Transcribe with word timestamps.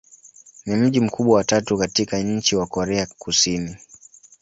Ni 0.65 0.75
mji 0.75 0.99
mkubwa 0.99 1.35
wa 1.37 1.43
tatu 1.43 1.77
katika 1.77 2.17
nchi 2.19 2.55
wa 2.55 2.65
Korea 2.67 3.07
Kusini. 3.17 3.75